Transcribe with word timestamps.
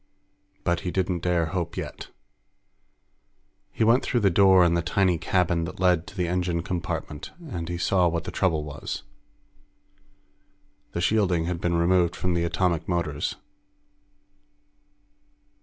But 0.63 0.79
he 0.79 0.89
didn't 0.89 1.19
dare 1.21 1.45
hope 1.53 1.77
yet. 1.77 2.07
He 3.71 3.83
went 3.83 4.01
through 4.03 4.21
the 4.21 4.31
door 4.31 4.63
in 4.65 4.73
the 4.73 4.81
tiny 4.81 5.19
cabin 5.19 5.63
that 5.65 5.79
led 5.79 6.07
to 6.07 6.17
the 6.17 6.27
engine 6.27 6.63
compartment, 6.63 7.29
and 7.51 7.69
he 7.69 7.77
saw 7.77 8.07
what 8.07 8.23
the 8.23 8.31
trouble 8.31 8.63
was. 8.63 9.03
The 10.93 11.01
shielding 11.01 11.45
had 11.45 11.61
been 11.61 11.75
removed 11.77 12.15
from 12.15 12.33
the 12.33 12.45
atomic 12.45 12.87
motors. 12.89 13.35